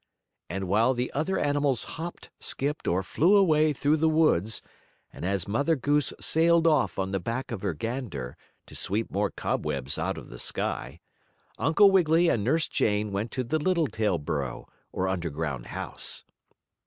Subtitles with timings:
[0.49, 4.63] And while the other animals hopped, skipped or flew away through the woods,
[5.13, 8.35] and as Mother Goose sailed off on the back of her gander,
[8.65, 10.99] to sweep more cobwebs out of the sky,
[11.59, 16.23] Uncle Wiggily and Nurse Jane went to the Littletail burrow, or underground house.